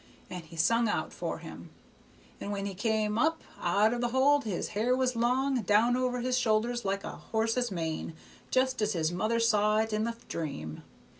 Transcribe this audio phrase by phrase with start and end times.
[0.31, 1.69] And he sung out for him,
[2.39, 6.21] and when he come up out of the hold his hair was long, down over
[6.21, 8.13] his shoulders like a horse's mane,
[8.49, 10.81] just as his mother saw it in the dream.